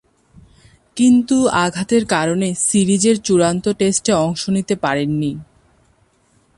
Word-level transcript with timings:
কিন্তু 0.97 1.37
আঘাতের 1.47 2.03
কারণে 2.05 2.47
সিরিজের 2.57 3.17
চূড়ান্ত 3.21 3.65
টেস্টে 3.69 4.11
অংশ 4.13 4.49
নিতে 4.49 4.75
পারেননি। 4.75 5.31